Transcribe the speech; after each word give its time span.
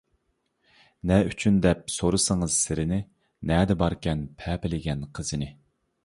نە 1.09 1.17
ئۈچۈن 1.25 1.57
دەپ 1.65 1.83
سورىسىڭىز 1.95 2.55
سىرىنى، 2.61 2.99
نەدە 3.51 3.75
باركەن 3.81 4.23
پەپىلىگەن 4.41 5.05
قىزىنى. 5.19 5.51